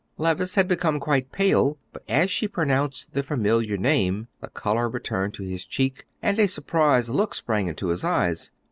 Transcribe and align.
"Levice 0.17 0.55
had 0.55 0.67
become 0.67 0.99
quite 0.99 1.31
pale, 1.31 1.77
but 1.93 2.01
as 2.09 2.31
she 2.31 2.47
pronounced 2.47 3.13
the 3.13 3.21
familiar 3.21 3.77
name, 3.77 4.27
the 4.41 4.47
color 4.47 4.89
returned 4.89 5.35
to 5.35 5.43
his 5.43 5.63
cheek, 5.63 6.07
and 6.23 6.39
a 6.39 6.47
surprised 6.47 7.09
look 7.09 7.35
sprang 7.35 7.67
into 7.67 7.89
his 7.89 8.03
eyes. 8.03 8.51